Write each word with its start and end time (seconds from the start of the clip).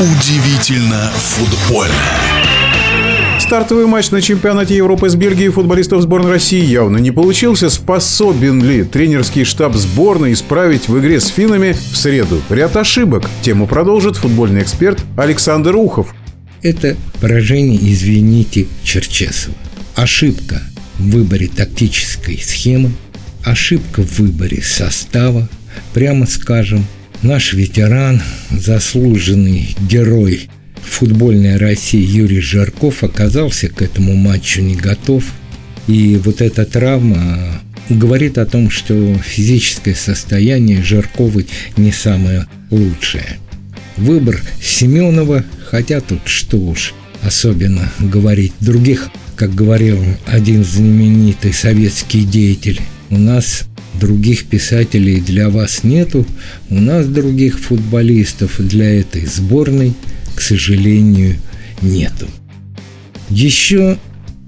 Удивительно 0.00 1.10
футбольно. 1.16 1.92
Стартовый 3.40 3.86
матч 3.86 4.12
на 4.12 4.22
чемпионате 4.22 4.76
Европы 4.76 5.08
с 5.08 5.16
Бельгией 5.16 5.48
футболистов 5.48 6.02
сборной 6.02 6.30
России 6.30 6.64
явно 6.64 6.98
не 6.98 7.10
получился. 7.10 7.68
Способен 7.68 8.62
ли 8.62 8.84
тренерский 8.84 9.42
штаб 9.42 9.74
сборной 9.74 10.34
исправить 10.34 10.86
в 10.86 10.96
игре 11.00 11.18
с 11.18 11.26
финнами 11.26 11.72
в 11.72 11.96
среду 11.96 12.40
ряд 12.48 12.76
ошибок? 12.76 13.28
Тему 13.42 13.66
продолжит 13.66 14.16
футбольный 14.16 14.62
эксперт 14.62 15.02
Александр 15.16 15.74
Ухов. 15.74 16.14
Это 16.62 16.96
поражение, 17.20 17.80
извините, 17.82 18.68
Черчесова. 18.84 19.56
Ошибка 19.96 20.62
в 21.00 21.10
выборе 21.10 21.48
тактической 21.48 22.38
схемы, 22.38 22.92
ошибка 23.44 24.02
в 24.02 24.20
выборе 24.20 24.62
состава, 24.62 25.48
прямо 25.92 26.24
скажем, 26.26 26.86
Наш 27.22 27.52
ветеран, 27.52 28.22
заслуженный 28.50 29.74
герой 29.88 30.48
футбольной 30.88 31.56
России 31.56 32.00
Юрий 32.00 32.40
Жарков 32.40 33.02
оказался 33.02 33.68
к 33.68 33.82
этому 33.82 34.14
матчу 34.14 34.60
не 34.60 34.76
готов. 34.76 35.24
И 35.88 36.20
вот 36.24 36.40
эта 36.40 36.64
травма 36.64 37.60
говорит 37.88 38.38
о 38.38 38.46
том, 38.46 38.70
что 38.70 39.16
физическое 39.18 39.96
состояние 39.96 40.82
Жарковой 40.82 41.48
не 41.76 41.90
самое 41.90 42.46
лучшее. 42.70 43.38
Выбор 43.96 44.40
Семенова, 44.62 45.44
хотя 45.64 46.00
тут 46.00 46.20
что 46.26 46.58
уж 46.58 46.94
особенно 47.22 47.92
говорить 47.98 48.52
других, 48.60 49.08
как 49.34 49.54
говорил 49.56 49.98
один 50.26 50.64
знаменитый 50.64 51.52
советский 51.52 52.22
деятель, 52.22 52.80
у 53.10 53.18
нас 53.18 53.64
других 53.98 54.44
писателей 54.44 55.20
для 55.20 55.48
вас 55.50 55.84
нету, 55.84 56.26
у 56.70 56.80
нас 56.80 57.06
других 57.06 57.58
футболистов 57.58 58.56
для 58.58 59.00
этой 59.00 59.26
сборной, 59.26 59.94
к 60.34 60.40
сожалению, 60.40 61.36
нету. 61.82 62.28
Еще 63.30 63.98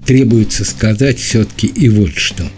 требуется 0.05 0.65
сказать 0.65 1.19
все-таки 1.19 1.67
и 1.67 1.89
вот 1.89 2.15
что. 2.15 2.49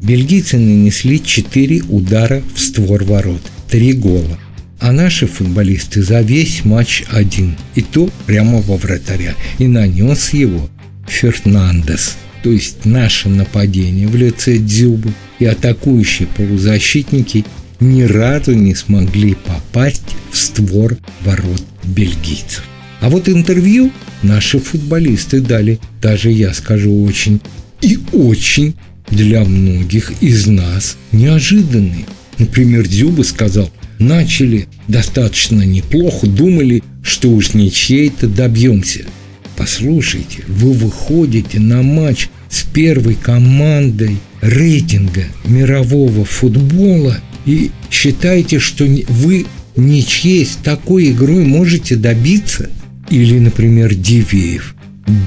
Бельгийцы 0.00 0.58
нанесли 0.58 1.22
4 1.22 1.82
удара 1.88 2.42
в 2.54 2.60
створ 2.60 3.04
ворот, 3.04 3.42
3 3.70 3.92
гола. 3.94 4.38
А 4.80 4.92
наши 4.92 5.26
футболисты 5.26 6.02
за 6.02 6.20
весь 6.20 6.64
матч 6.64 7.02
один, 7.10 7.56
и 7.74 7.82
то 7.82 8.08
прямо 8.26 8.60
во 8.60 8.76
вратаря, 8.76 9.34
и 9.58 9.66
нанес 9.66 10.32
его 10.32 10.68
Фернандес– 11.08 12.16
то 12.42 12.50
есть 12.50 12.84
наше 12.84 13.28
нападение 13.28 14.06
в 14.06 14.16
лице 14.16 14.58
Дзюбы 14.58 15.12
и 15.38 15.44
атакующие 15.44 16.28
полузащитники 16.28 17.44
ни 17.80 18.02
разу 18.02 18.54
не 18.54 18.74
смогли 18.74 19.34
попасть 19.34 20.16
в 20.30 20.36
створ 20.36 20.96
ворот 21.24 21.62
бельгийцев. 21.84 22.64
А 23.00 23.08
вот 23.08 23.28
интервью 23.28 23.92
наши 24.22 24.58
футболисты 24.58 25.40
дали, 25.40 25.78
даже 26.02 26.30
я 26.30 26.52
скажу 26.52 27.04
очень 27.04 27.40
и 27.80 27.98
очень 28.12 28.74
для 29.08 29.44
многих 29.44 30.12
из 30.20 30.46
нас 30.46 30.96
неожиданные. 31.12 32.06
Например, 32.38 32.86
Дзюба 32.86 33.22
сказал, 33.22 33.70
начали 33.98 34.66
достаточно 34.88 35.62
неплохо, 35.62 36.26
думали, 36.26 36.82
что 37.02 37.30
уж 37.30 37.54
ничьей-то 37.54 38.26
добьемся– 38.26 39.04
Послушайте, 39.58 40.44
вы 40.46 40.72
выходите 40.72 41.58
на 41.58 41.82
матч 41.82 42.28
с 42.48 42.62
первой 42.62 43.16
командой 43.16 44.18
рейтинга 44.40 45.24
мирового 45.44 46.24
футбола 46.24 47.18
и 47.44 47.72
считаете, 47.90 48.60
что 48.60 48.84
вы 49.08 49.46
ничьей 49.74 50.46
с 50.46 50.54
такой 50.62 51.10
игрой 51.10 51.44
можете 51.44 51.96
добиться? 51.96 52.70
Или, 53.10 53.40
например, 53.40 53.96
Дивеев. 53.96 54.76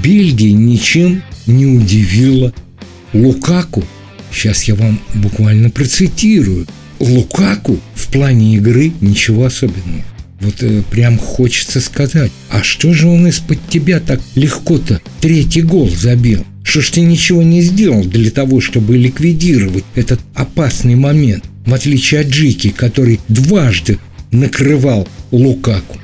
Бельгия 0.02 0.52
ничем 0.52 1.22
не 1.46 1.66
удивила 1.66 2.54
Лукаку. 3.12 3.84
Сейчас 4.32 4.64
я 4.64 4.76
вам 4.76 4.98
буквально 5.14 5.68
процитирую. 5.68 6.66
Лукаку 7.00 7.78
в 7.94 8.10
плане 8.10 8.56
игры 8.56 8.92
ничего 9.02 9.44
особенного. 9.44 10.04
Вот 10.42 10.60
э, 10.62 10.82
прям 10.90 11.18
хочется 11.18 11.80
сказать, 11.80 12.32
а 12.50 12.64
что 12.64 12.92
же 12.92 13.06
он 13.06 13.28
из-под 13.28 13.58
тебя 13.68 14.00
так 14.00 14.20
легко-то 14.34 15.00
третий 15.20 15.62
гол 15.62 15.88
забил? 15.88 16.44
Что 16.64 16.80
ж 16.80 16.90
ты 16.90 17.00
ничего 17.02 17.42
не 17.44 17.62
сделал 17.62 18.04
для 18.04 18.30
того, 18.30 18.60
чтобы 18.60 18.96
ликвидировать 18.96 19.84
этот 19.94 20.20
опасный 20.34 20.96
момент, 20.96 21.44
в 21.64 21.72
отличие 21.72 22.22
от 22.22 22.28
Джики, 22.28 22.70
который 22.70 23.20
дважды 23.28 23.98
накрывал 24.32 25.08
Лукаку? 25.30 25.98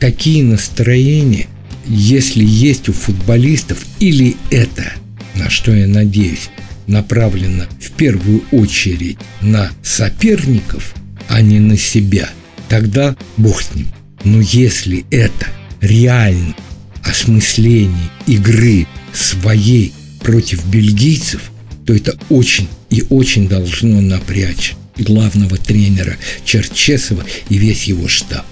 Такие 0.00 0.42
настроения, 0.42 1.46
если 1.86 2.44
есть 2.44 2.88
у 2.88 2.92
футболистов, 2.92 3.84
или 4.00 4.36
это, 4.50 4.92
на 5.36 5.50
что 5.50 5.72
я 5.72 5.86
надеюсь, 5.86 6.50
направлено 6.88 7.64
в 7.80 7.92
первую 7.92 8.42
очередь 8.50 9.18
на 9.40 9.70
соперников, 9.84 10.94
а 11.28 11.40
не 11.40 11.60
на 11.60 11.76
себя– 11.76 12.28
тогда 12.68 13.16
бог 13.36 13.62
с 13.62 13.74
ним. 13.74 13.88
Но 14.24 14.40
если 14.40 15.04
это 15.10 15.46
реально 15.80 16.54
осмысление 17.02 18.10
игры 18.26 18.86
своей 19.12 19.92
против 20.20 20.64
бельгийцев, 20.66 21.42
то 21.86 21.94
это 21.94 22.18
очень 22.30 22.68
и 22.90 23.04
очень 23.10 23.48
должно 23.48 24.00
напрячь 24.00 24.74
главного 24.96 25.56
тренера 25.56 26.16
Черчесова 26.44 27.24
и 27.48 27.58
весь 27.58 27.84
его 27.84 28.08
штаб. 28.08 28.46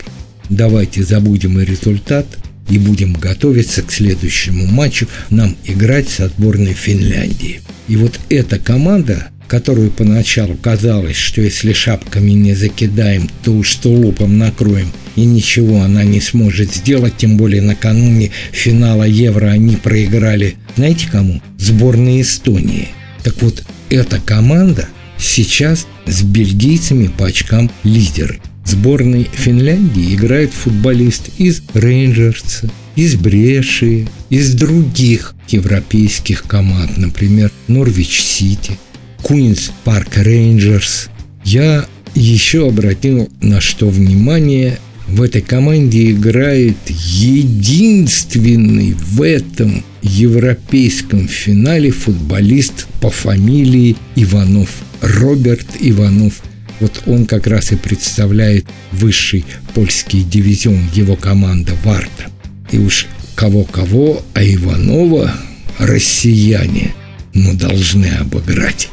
Давайте 0.50 1.02
забудем 1.02 1.58
и 1.58 1.64
результат 1.64 2.26
и 2.68 2.78
будем 2.78 3.14
готовиться 3.14 3.82
к 3.82 3.92
следующему 3.92 4.66
матчу 4.66 5.08
нам 5.30 5.56
играть 5.64 6.08
с 6.08 6.20
отборной 6.20 6.74
Финляндии. 6.74 7.60
И 7.88 7.96
вот 7.96 8.18
эта 8.28 8.58
команда 8.58 9.28
которую 9.52 9.90
поначалу 9.90 10.54
казалось, 10.56 11.16
что 11.16 11.42
если 11.42 11.74
шапками 11.74 12.30
не 12.30 12.54
закидаем, 12.54 13.28
то 13.44 13.50
уж 13.50 13.74
тулупом 13.74 14.38
накроем, 14.38 14.90
и 15.14 15.26
ничего 15.26 15.82
она 15.82 16.04
не 16.04 16.22
сможет 16.22 16.74
сделать, 16.74 17.18
тем 17.18 17.36
более 17.36 17.60
накануне 17.60 18.30
финала 18.50 19.02
Евро 19.02 19.48
они 19.48 19.76
проиграли, 19.76 20.54
знаете 20.74 21.06
кому? 21.12 21.42
Сборной 21.58 22.22
Эстонии. 22.22 22.88
Так 23.24 23.42
вот, 23.42 23.62
эта 23.90 24.18
команда 24.20 24.88
сейчас 25.18 25.86
с 26.06 26.22
бельгийцами 26.22 27.08
по 27.08 27.26
очкам 27.26 27.70
лидеры. 27.84 28.40
Сборной 28.64 29.28
Финляндии 29.34 30.14
играет 30.14 30.54
футболист 30.54 31.28
из 31.36 31.62
Рейнджерса, 31.74 32.70
из 32.96 33.16
Бреши, 33.16 34.08
из 34.30 34.54
других 34.54 35.34
европейских 35.48 36.44
команд, 36.44 36.96
например, 36.96 37.52
Норвич 37.68 38.18
Сити– 38.22 38.78
Queen's 39.22 39.70
Park 39.84 40.24
Rangers. 40.24 41.08
Я 41.44 41.86
еще 42.14 42.68
обратил 42.68 43.30
на 43.40 43.60
что 43.60 43.88
внимание, 43.88 44.78
в 45.08 45.22
этой 45.22 45.42
команде 45.42 46.10
играет 46.10 46.76
единственный 46.88 48.94
в 48.94 49.22
этом 49.22 49.84
европейском 50.02 51.28
финале 51.28 51.90
футболист 51.90 52.86
по 53.00 53.10
фамилии 53.10 53.96
Иванов. 54.16 54.70
Роберт 55.00 55.66
Иванов. 55.80 56.42
Вот 56.80 57.02
он 57.06 57.26
как 57.26 57.46
раз 57.46 57.72
и 57.72 57.76
представляет 57.76 58.66
высший 58.92 59.44
польский 59.74 60.22
дивизион, 60.22 60.80
его 60.94 61.16
команда 61.16 61.72
Варта. 61.84 62.26
И 62.70 62.78
уж 62.78 63.06
кого-кого, 63.34 64.24
а 64.34 64.42
Иванова 64.42 65.32
россияне 65.78 66.94
мы 67.34 67.54
должны 67.54 68.06
обыграть. 68.06 68.88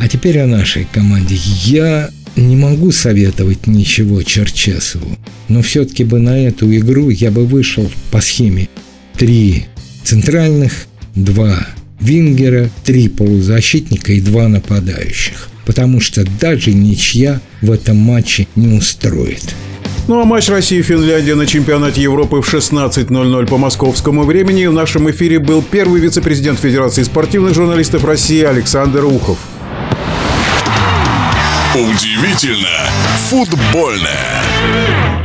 А 0.00 0.08
теперь 0.08 0.38
о 0.38 0.46
нашей 0.46 0.86
команде. 0.90 1.36
Я 1.64 2.08
не 2.34 2.56
могу 2.56 2.90
советовать 2.90 3.66
ничего 3.66 4.22
Черчесову, 4.22 5.18
но 5.48 5.60
все-таки 5.60 6.04
бы 6.04 6.18
на 6.18 6.38
эту 6.38 6.74
игру 6.74 7.10
я 7.10 7.30
бы 7.30 7.44
вышел 7.44 7.90
по 8.10 8.22
схеме 8.22 8.68
три 9.18 9.66
центральных, 10.02 10.86
два 11.14 11.66
вингера, 12.00 12.70
три 12.82 13.08
полузащитника 13.08 14.12
и 14.14 14.22
два 14.22 14.48
нападающих. 14.48 15.50
Потому 15.66 16.00
что 16.00 16.24
даже 16.40 16.72
ничья 16.72 17.40
в 17.60 17.70
этом 17.70 17.98
матче 17.98 18.46
не 18.56 18.68
устроит. 18.68 19.54
Ну 20.08 20.18
а 20.18 20.24
матч 20.24 20.48
России-Финляндия 20.48 21.34
на 21.34 21.46
чемпионате 21.46 22.00
Европы 22.00 22.40
в 22.40 22.52
16.00 22.52 23.46
по 23.46 23.58
московскому 23.58 24.24
времени 24.24 24.64
в 24.64 24.72
нашем 24.72 25.10
эфире 25.10 25.38
был 25.38 25.62
первый 25.62 26.00
вице-президент 26.00 26.58
Федерации 26.58 27.02
спортивных 27.02 27.54
журналистов 27.54 28.04
России 28.04 28.42
Александр 28.42 29.04
Ухов. 29.04 29.38
Удивительно 31.74 32.90
футбольное. 33.28 35.19